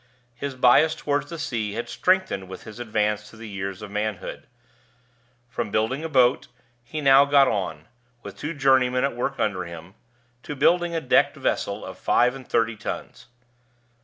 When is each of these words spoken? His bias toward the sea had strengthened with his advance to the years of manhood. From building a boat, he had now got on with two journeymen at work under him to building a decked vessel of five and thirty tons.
His 0.33 0.55
bias 0.55 0.95
toward 0.95 1.27
the 1.27 1.37
sea 1.37 1.73
had 1.73 1.87
strengthened 1.87 2.49
with 2.49 2.63
his 2.63 2.79
advance 2.79 3.29
to 3.29 3.37
the 3.37 3.47
years 3.47 3.83
of 3.83 3.91
manhood. 3.91 4.47
From 5.47 5.69
building 5.69 6.03
a 6.03 6.09
boat, 6.09 6.47
he 6.83 6.97
had 6.97 7.05
now 7.05 7.25
got 7.25 7.47
on 7.47 7.87
with 8.23 8.35
two 8.35 8.55
journeymen 8.55 9.03
at 9.03 9.15
work 9.15 9.39
under 9.39 9.65
him 9.65 9.93
to 10.41 10.55
building 10.55 10.95
a 10.95 11.01
decked 11.01 11.35
vessel 11.35 11.85
of 11.85 11.99
five 11.99 12.33
and 12.33 12.47
thirty 12.49 12.75
tons. 12.77 13.27